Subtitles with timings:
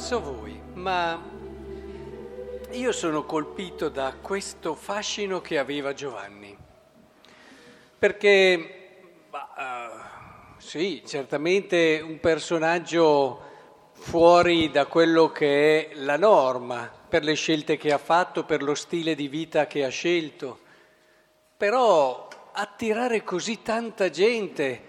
[0.00, 1.22] So voi, ma
[2.70, 6.56] io sono colpito da questo fascino che aveva Giovanni.
[7.98, 9.92] Perché, bah,
[10.56, 13.42] uh, sì, certamente un personaggio
[13.92, 18.74] fuori da quello che è la norma, per le scelte che ha fatto, per lo
[18.74, 20.60] stile di vita che ha scelto.
[21.58, 24.82] Però attirare così tanta gente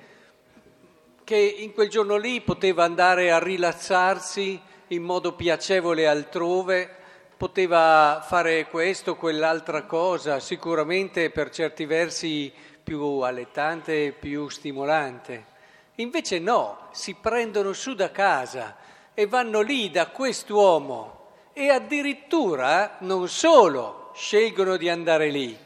[1.25, 6.90] che in quel giorno lì poteva andare a rilassarsi in modo piacevole altrove,
[7.38, 15.45] poteva fare questo, quell'altra cosa, sicuramente per certi versi più allettante, più stimolante.
[15.95, 18.77] Invece no, si prendono su da casa
[19.14, 25.58] e vanno lì da quest'uomo e addirittura non solo scelgono di andare lì,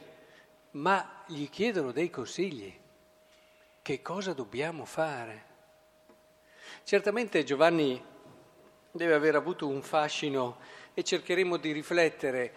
[0.71, 2.73] ma gli chiedono dei consigli.
[3.81, 5.43] Che cosa dobbiamo fare?
[6.83, 8.13] Certamente Giovanni
[8.95, 10.57] deve aver avuto un fascino
[10.93, 12.53] e cercheremo di riflettere,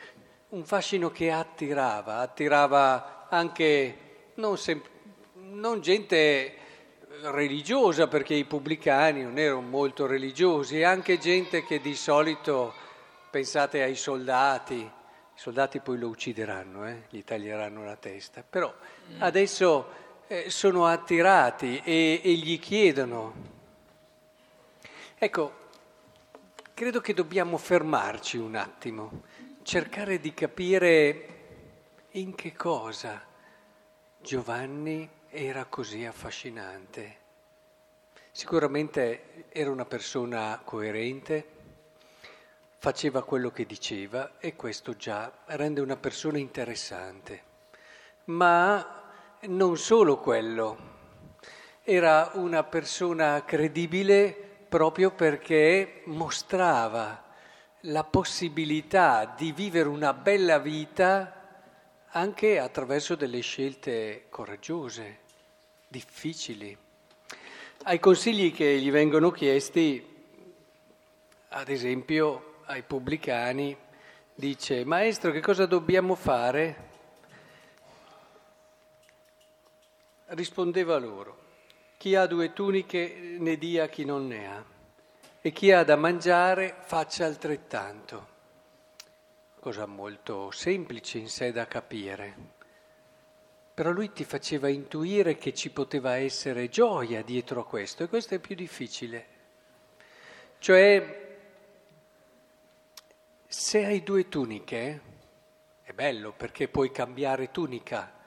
[0.51, 3.97] un fascino che attirava, attirava anche
[4.35, 4.83] non, sem-
[5.35, 6.55] non gente
[7.23, 12.73] religiosa, perché i pubblicani non erano molto religiosi, e anche gente che di solito,
[13.31, 14.91] pensate ai soldati, i
[15.35, 17.03] soldati poi lo uccideranno, eh?
[17.11, 18.73] gli taglieranno la testa, però
[19.19, 19.89] adesso
[20.29, 23.57] eh, sono attirati e, e gli chiedono.
[25.19, 25.67] Ecco,
[26.79, 29.23] credo che dobbiamo fermarci un attimo,
[29.65, 31.29] cercare di capire
[32.11, 33.21] in che cosa
[34.23, 37.17] Giovanni era così affascinante.
[38.31, 41.49] Sicuramente era una persona coerente,
[42.79, 47.43] faceva quello che diceva e questo già rende una persona interessante.
[48.27, 49.11] Ma
[49.49, 50.79] non solo quello,
[51.83, 57.25] era una persona credibile proprio perché mostrava
[57.83, 61.33] la possibilità di vivere una bella vita
[62.11, 65.21] anche attraverso delle scelte coraggiose,
[65.87, 66.77] difficili.
[67.85, 70.05] Ai consigli che gli vengono chiesti,
[71.49, 73.77] ad esempio ai pubblicani,
[74.35, 76.87] dice, Maestro, che cosa dobbiamo fare?
[80.27, 81.38] Rispondeva loro,
[81.99, 84.65] chi ha due tuniche ne dia a chi non ne ha
[85.41, 88.37] e chi ha da mangiare faccia altrettanto.
[89.59, 92.37] Cosa molto semplice in sé da capire.
[93.75, 98.37] Però lui ti faceva intuire che ci poteva essere gioia dietro a questo e questo
[98.37, 99.27] è più difficile.
[100.61, 101.39] Cioè,
[103.45, 105.01] se hai due tuniche,
[105.83, 108.18] è bello perché puoi cambiare tunica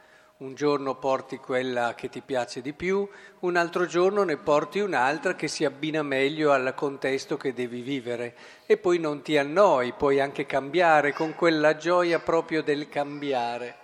[0.42, 3.08] un giorno porti quella che ti piace di più,
[3.42, 8.36] un altro giorno ne porti un'altra che si abbina meglio al contesto che devi vivere
[8.66, 13.78] e poi non ti annoi, puoi anche cambiare con quella gioia proprio del cambiare.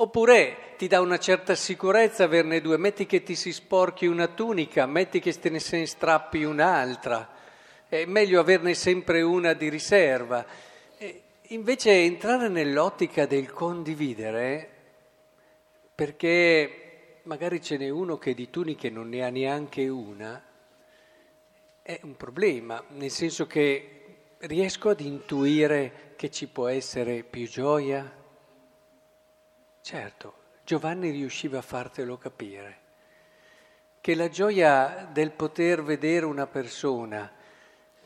[0.00, 4.84] Oppure ti dà una certa sicurezza averne due, metti che ti si sporchi una tunica,
[4.84, 7.26] metti che te ne se ne strappi un'altra,
[7.88, 10.44] è meglio averne sempre una di riserva.
[10.98, 14.76] E invece entrare nell'ottica del condividere
[15.98, 20.40] perché magari ce n'è uno che di tuniche non ne ha neanche una,
[21.82, 28.08] è un problema, nel senso che riesco ad intuire che ci può essere più gioia.
[29.80, 32.78] Certo, Giovanni riusciva a fartelo capire,
[34.00, 37.28] che la gioia del poter vedere una persona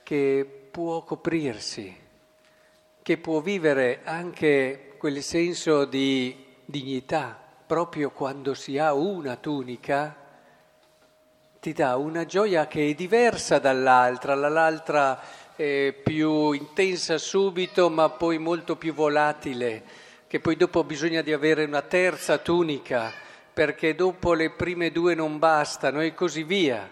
[0.03, 1.94] che può coprirsi,
[3.03, 7.41] che può vivere anche quel senso di dignità,
[7.72, 10.15] proprio quando si ha una tunica,
[11.59, 15.19] ti dà una gioia che è diversa dall'altra, l'altra
[15.56, 19.84] è più intensa subito ma poi molto più volatile,
[20.27, 23.10] che poi dopo bisogna di avere una terza tunica
[23.54, 26.86] perché dopo le prime due non bastano e così via.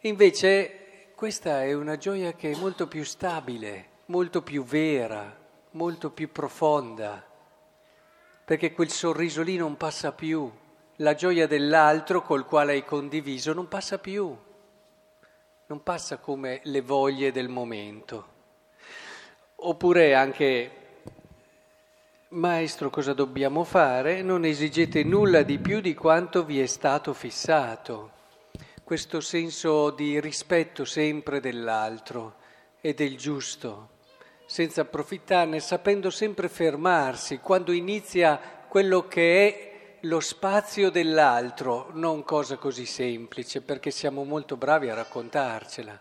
[0.00, 5.36] Invece questa è una gioia che è molto più stabile, molto più vera,
[5.72, 7.25] molto più profonda
[8.46, 10.48] perché quel sorriso lì non passa più,
[10.98, 14.36] la gioia dell'altro col quale hai condiviso non passa più,
[15.66, 18.34] non passa come le voglie del momento.
[19.56, 20.70] Oppure anche,
[22.28, 24.22] Maestro, cosa dobbiamo fare?
[24.22, 28.12] Non esigete nulla di più di quanto vi è stato fissato.
[28.84, 32.36] Questo senso di rispetto sempre dell'altro
[32.80, 33.94] e del giusto
[34.46, 42.56] senza approfittarne, sapendo sempre fermarsi quando inizia quello che è lo spazio dell'altro, non cosa
[42.56, 46.00] così semplice, perché siamo molto bravi a raccontarcela.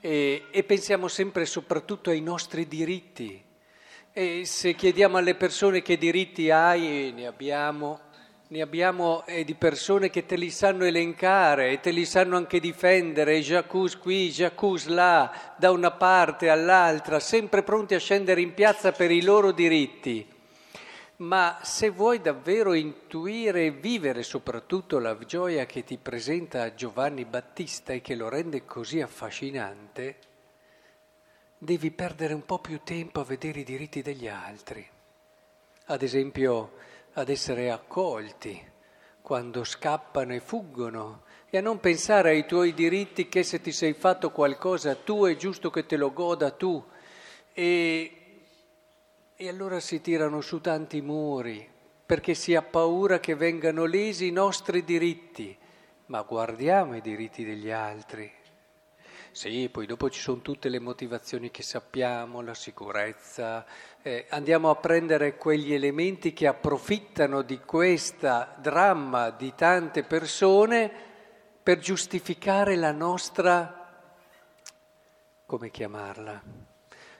[0.00, 3.42] e, e pensiamo sempre soprattutto ai nostri diritti.
[4.12, 8.00] E se chiediamo alle persone che diritti hai, ne abbiamo,
[8.52, 12.60] ne abbiamo eh, di persone che te li sanno elencare e te li sanno anche
[12.60, 18.92] difendere, Jacques qui, Jacques là, da una parte all'altra, sempre pronti a scendere in piazza
[18.92, 20.28] per i loro diritti.
[21.16, 27.94] Ma se vuoi davvero intuire e vivere soprattutto la gioia che ti presenta Giovanni Battista
[27.94, 30.16] e che lo rende così affascinante,
[31.56, 34.86] devi perdere un po' più tempo a vedere i diritti degli altri.
[35.86, 38.70] Ad esempio, ad essere accolti
[39.20, 43.92] quando scappano e fuggono e a non pensare ai tuoi diritti che se ti sei
[43.92, 46.82] fatto qualcosa tu è giusto che te lo goda tu.
[47.52, 48.16] E,
[49.36, 51.68] e allora si tirano su tanti muri
[52.04, 55.56] perché si ha paura che vengano lesi i nostri diritti,
[56.06, 58.30] ma guardiamo i diritti degli altri.
[59.32, 63.64] Sì, poi dopo ci sono tutte le motivazioni che sappiamo, la sicurezza.
[64.02, 70.92] Eh, andiamo a prendere quegli elementi che approfittano di questo dramma di tante persone
[71.62, 74.04] per giustificare la nostra,
[75.46, 76.42] come chiamarla?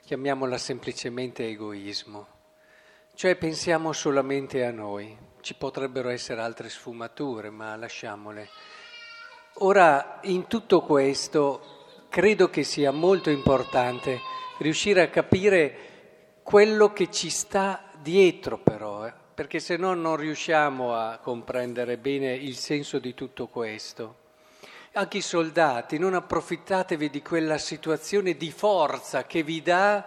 [0.04, 2.26] Chiamiamola semplicemente egoismo.
[3.14, 5.16] Cioè pensiamo solamente a noi.
[5.40, 8.50] Ci potrebbero essere altre sfumature, ma lasciamole.
[9.54, 11.81] Ora, in tutto questo
[12.12, 14.20] credo che sia molto importante
[14.58, 19.14] riuscire a capire quello che ci sta dietro però, eh?
[19.32, 24.16] perché se no non riusciamo a comprendere bene il senso di tutto questo.
[24.92, 30.06] Anche i soldati, non approfittatevi di quella situazione di forza che vi dà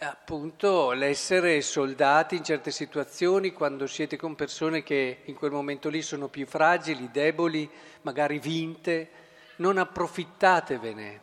[0.00, 6.02] appunto l'essere soldati in certe situazioni quando siete con persone che in quel momento lì
[6.02, 7.70] sono più fragili, deboli,
[8.00, 9.21] magari vinte
[9.56, 11.20] non approfittatevene.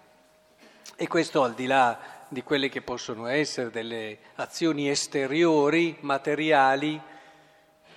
[0.96, 1.98] E questo al di là
[2.28, 7.02] di quelle che possono essere delle azioni esteriori, materiali,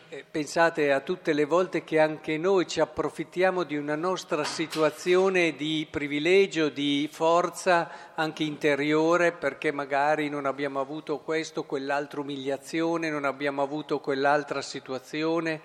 [0.09, 5.55] eh, pensate a tutte le volte che anche noi ci approfittiamo di una nostra situazione
[5.55, 13.25] di privilegio, di forza anche interiore, perché magari non abbiamo avuto questo, quell'altra umiliazione, non
[13.25, 15.61] abbiamo avuto quell'altra situazione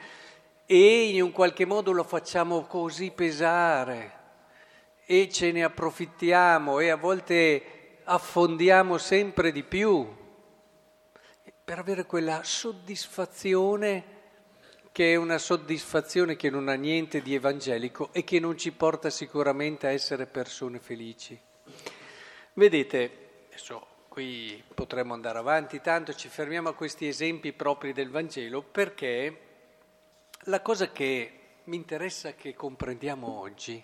[0.65, 4.16] e in un qualche modo lo facciamo così pesare
[5.09, 10.05] e ce ne approfittiamo e a volte affondiamo sempre di più
[11.63, 14.15] per avere quella soddisfazione
[14.91, 19.09] che è una soddisfazione che non ha niente di evangelico e che non ci porta
[19.09, 21.39] sicuramente a essere persone felici.
[22.53, 23.11] Vedete,
[23.47, 29.39] adesso qui potremmo andare avanti tanto, ci fermiamo a questi esempi propri del Vangelo perché
[30.45, 31.31] la cosa che
[31.65, 33.81] mi interessa che comprendiamo oggi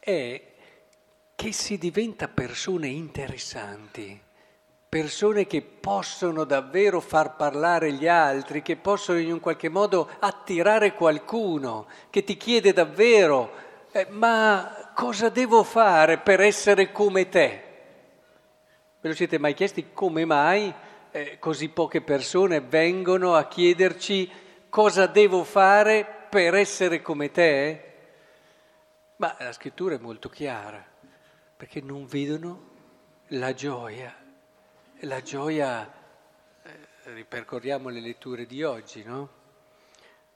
[0.00, 4.20] che si diventa persone interessanti,
[4.88, 10.94] persone che possono davvero far parlare gli altri, che possono in un qualche modo attirare
[10.94, 13.52] qualcuno, che ti chiede davvero,
[13.92, 17.62] eh, ma cosa devo fare per essere come te?
[19.00, 20.74] Ve lo siete mai chiesti come mai
[21.10, 24.30] eh, così poche persone vengono a chiederci
[24.68, 27.87] cosa devo fare per essere come te?
[29.18, 30.84] Ma la scrittura è molto chiara,
[31.56, 32.70] perché non vedono
[33.30, 34.14] la gioia.
[35.00, 35.92] La gioia,
[36.62, 36.70] eh,
[37.14, 39.28] ripercorriamo le letture di oggi, no?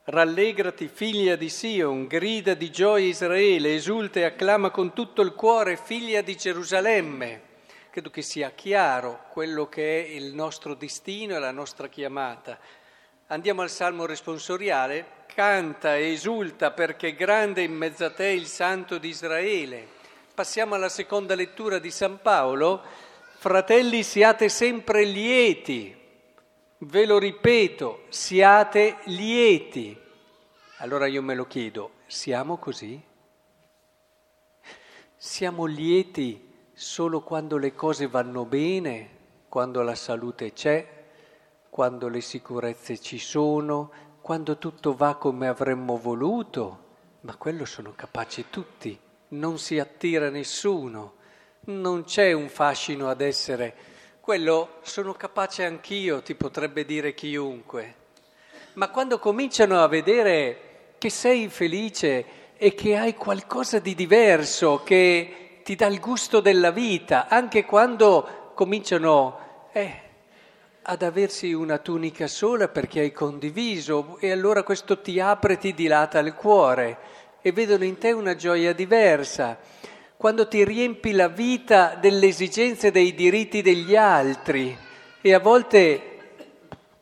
[0.03, 5.77] Rallegrati figlia di Sion, grida di gioia Israele, esulta e acclama con tutto il cuore
[5.77, 7.51] figlia di Gerusalemme.
[7.89, 12.59] Credo che sia chiaro quello che è il nostro destino e la nostra chiamata.
[13.33, 18.99] Andiamo al Salmo responsoriale, canta e esulta perché grande in mezzo a te il Santo
[18.99, 19.89] di Israele.
[20.35, 22.83] Passiamo alla seconda lettura di San Paolo.
[23.39, 25.97] Fratelli, siate sempre lieti.
[26.77, 29.99] Ve lo ripeto, siate lieti.
[30.81, 33.03] Allora io me lo chiedo, siamo così?
[35.17, 39.09] Siamo lieti solo quando le cose vanno bene,
[39.49, 41.01] quando la salute c'è,
[41.73, 46.81] quando le sicurezze ci sono, quando tutto va come avremmo voluto,
[47.21, 48.99] ma quello sono capaci tutti,
[49.29, 51.15] non si attira nessuno,
[51.69, 53.75] non c'è un fascino ad essere,
[54.21, 57.95] quello sono capace anch'io, ti potrebbe dire chiunque.
[58.75, 65.61] Ma quando cominciano a vedere che sei felice e che hai qualcosa di diverso, che
[65.65, 70.11] ti dà il gusto della vita, anche quando cominciano, eh,
[70.83, 76.19] ad aversi una tunica sola perché hai condiviso e allora questo ti apre, ti dilata
[76.19, 76.99] il cuore
[77.41, 79.59] e vedono in te una gioia diversa.
[80.17, 84.77] quando ti riempi la vita delle esigenze dei diritti degli altri
[85.21, 86.13] e a volte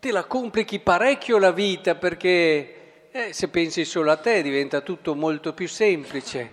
[0.01, 5.15] te la complichi parecchio la vita perché eh, se pensi solo a te diventa tutto
[5.15, 6.51] molto più semplice,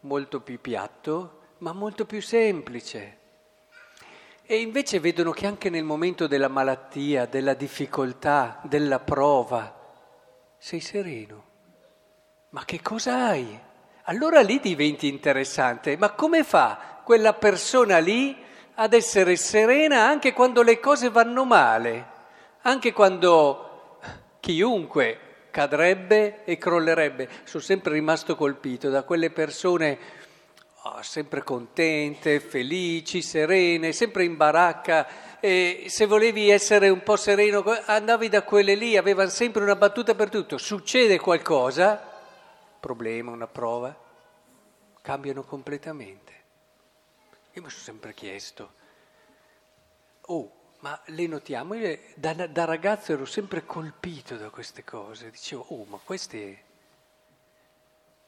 [0.00, 3.23] molto più piatto, ma molto più semplice.
[4.46, 9.74] E invece vedono che anche nel momento della malattia, della difficoltà, della prova,
[10.58, 11.44] sei sereno.
[12.50, 13.58] Ma che cosa hai?
[14.04, 15.96] Allora lì diventi interessante.
[15.96, 18.36] Ma come fa quella persona lì
[18.74, 22.06] ad essere serena anche quando le cose vanno male?
[22.62, 23.98] Anche quando
[24.40, 27.28] chiunque cadrebbe e crollerebbe.
[27.44, 29.98] Sono sempre rimasto colpito da quelle persone
[31.00, 35.40] sempre contente, felici, serene, sempre in baracca.
[35.40, 40.14] E se volevi essere un po' sereno, andavi da quelle lì, avevano sempre una battuta
[40.14, 40.58] per tutto.
[40.58, 42.02] Succede qualcosa,
[42.80, 43.96] problema, una prova,
[45.00, 46.32] cambiano completamente.
[47.52, 48.72] Io mi sono sempre chiesto,
[50.22, 51.74] oh, ma le notiamo?
[51.74, 55.30] Io da, da ragazzo ero sempre colpito da queste cose.
[55.30, 56.58] Dicevo, oh, ma questi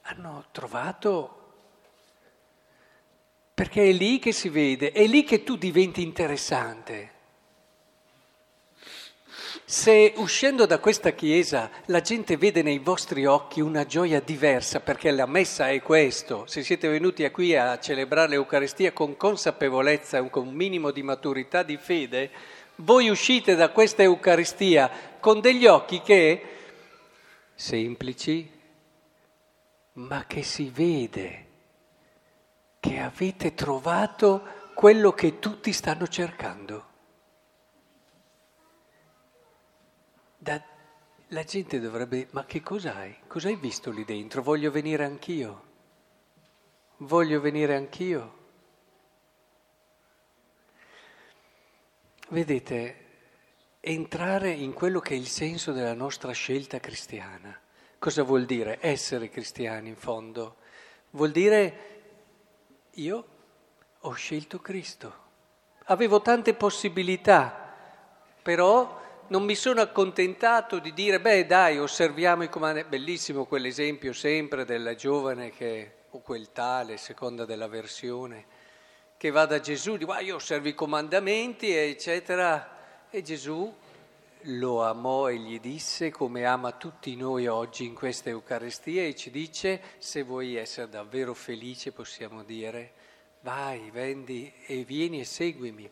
[0.02, 1.45] hanno trovato
[3.56, 7.12] perché è lì che si vede, è lì che tu diventi interessante.
[9.64, 15.10] Se uscendo da questa chiesa la gente vede nei vostri occhi una gioia diversa, perché
[15.10, 20.48] la messa è questo, se siete venuti qui a celebrare l'Eucaristia con consapevolezza e con
[20.48, 22.30] un minimo di maturità di fede,
[22.76, 26.42] voi uscite da questa Eucaristia con degli occhi che,
[27.54, 28.50] semplici,
[29.92, 31.44] ma che si vede
[33.00, 36.94] avete trovato quello che tutti stanno cercando.
[40.36, 40.62] Da,
[41.28, 43.20] la gente dovrebbe, ma che cos'hai?
[43.26, 44.42] Cosa hai visto lì dentro?
[44.42, 45.64] Voglio venire anch'io.
[46.98, 48.44] Voglio venire anch'io.
[52.28, 53.04] Vedete,
[53.80, 57.58] entrare in quello che è il senso della nostra scelta cristiana.
[57.98, 60.56] Cosa vuol dire essere cristiani in fondo?
[61.10, 61.95] Vuol dire
[62.96, 63.26] io
[64.00, 65.24] ho scelto Cristo.
[65.86, 67.74] Avevo tante possibilità,
[68.42, 72.84] però non mi sono accontentato di dire, beh dai, osserviamo i comandi.
[72.84, 78.46] Bellissimo quell'esempio sempre del giovane che, o quel tale, seconda della versione,
[79.16, 82.74] che va da Gesù, dice, io osservo i comandamenti, eccetera.
[83.10, 83.74] E Gesù
[84.46, 89.30] lo amò e gli disse, come ama tutti noi oggi in questa Eucaristia, e ci
[89.30, 92.92] dice, se vuoi essere davvero felice, possiamo dire,
[93.40, 95.90] vai, vendi e vieni e seguimi.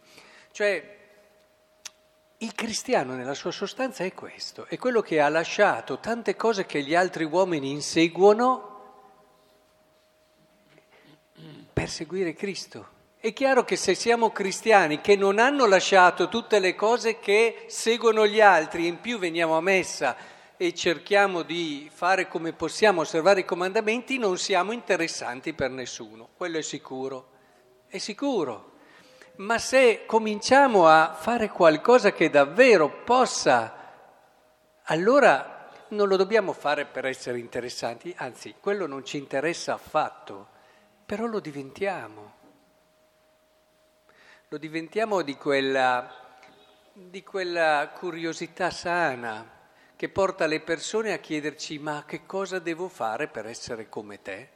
[0.50, 0.98] Cioè,
[2.38, 6.82] il cristiano nella sua sostanza è questo, è quello che ha lasciato tante cose che
[6.82, 8.72] gli altri uomini inseguono
[11.72, 12.93] per seguire Cristo.
[13.24, 18.26] È chiaro che se siamo cristiani che non hanno lasciato tutte le cose che seguono
[18.26, 20.14] gli altri, in più veniamo a messa
[20.58, 26.58] e cerchiamo di fare come possiamo, osservare i comandamenti, non siamo interessanti per nessuno, quello
[26.58, 27.30] è sicuro,
[27.86, 28.72] è sicuro.
[29.36, 33.74] Ma se cominciamo a fare qualcosa che davvero possa,
[34.82, 40.48] allora non lo dobbiamo fare per essere interessanti, anzi, quello non ci interessa affatto,
[41.06, 42.33] però lo diventiamo
[44.54, 46.08] lo diventiamo di quella,
[46.92, 49.50] di quella curiosità sana
[49.96, 54.48] che porta le persone a chiederci ma che cosa devo fare per essere come te?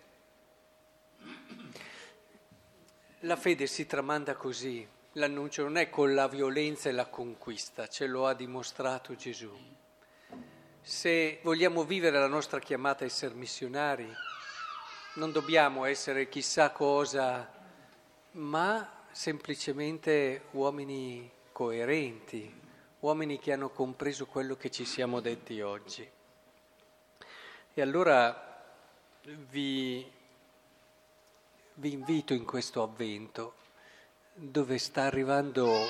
[3.23, 8.07] La fede si tramanda così, l'annuncio non è con la violenza e la conquista, ce
[8.07, 9.50] lo ha dimostrato Gesù.
[10.81, 14.09] Se vogliamo vivere la nostra chiamata a essere missionari,
[15.14, 17.52] non dobbiamo essere chissà cosa,
[18.31, 22.53] ma semplicemente uomini coerenti,
[23.00, 26.09] uomini che hanno compreso quello che ci siamo detti oggi.
[27.75, 28.62] E allora
[29.50, 30.05] vi,
[31.75, 33.55] vi invito in questo avvento,
[34.35, 35.87] dove sta arrivando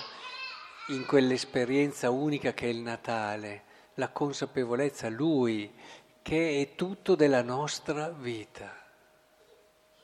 [0.89, 5.71] in quell'esperienza unica che è il Natale, la consapevolezza, Lui,
[6.23, 8.75] che è tutto della nostra vita.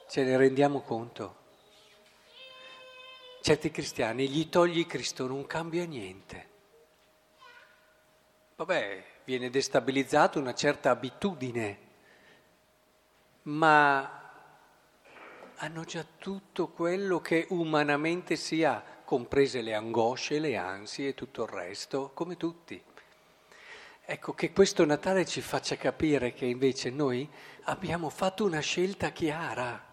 [0.09, 1.43] Ce ne rendiamo conto?
[3.45, 6.49] Certi cristiani gli togli Cristo non cambia niente.
[8.57, 11.79] Vabbè, viene destabilizzata una certa abitudine,
[13.43, 14.33] ma
[15.57, 21.43] hanno già tutto quello che umanamente si ha, comprese le angosce, le ansie e tutto
[21.43, 22.83] il resto, come tutti.
[24.07, 27.29] Ecco che questo Natale ci faccia capire che invece noi
[27.65, 29.93] abbiamo fatto una scelta chiara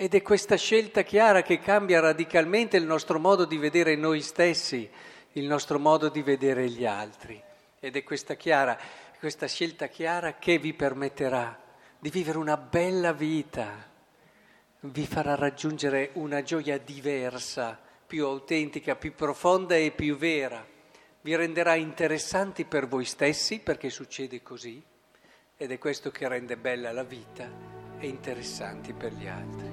[0.00, 4.88] Ed è questa scelta chiara che cambia radicalmente il nostro modo di vedere noi stessi,
[5.32, 7.38] il nostro modo di vedere gli altri.
[7.78, 8.78] Ed è questa, chiara,
[9.18, 11.54] questa scelta chiara che vi permetterà
[11.98, 13.90] di vivere una bella vita,
[14.80, 20.66] vi farà raggiungere una gioia diversa, più autentica, più profonda e più vera.
[21.20, 24.82] Vi renderà interessanti per voi stessi perché succede così
[25.58, 27.46] ed è questo che rende bella la vita
[27.98, 29.69] e interessanti per gli altri.